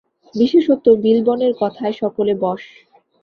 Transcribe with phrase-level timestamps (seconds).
[0.35, 2.61] বিশেষত বিলবনের কথায় সকলে বশ।